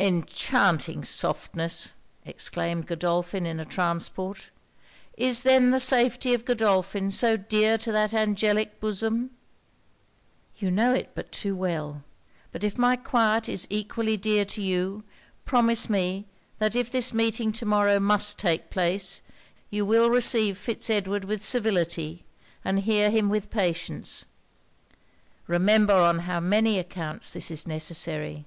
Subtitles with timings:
[0.00, 1.94] 'Enchanting softness!'
[2.24, 4.50] exclaimed Godolphin in a transport
[5.16, 9.30] 'Is then the safety of Godolphin so dear to that angelic bosom?'
[10.58, 12.02] 'You know it but too well.
[12.50, 15.04] But if my quiet is equally dear to you,
[15.44, 16.26] promise me
[16.58, 19.22] that if this meeting to morrow must take place,
[19.70, 22.24] you will receive Fitz Edward with civility,
[22.64, 24.24] and hear him with patience.
[25.46, 28.46] Remember on how many accounts this is necessary.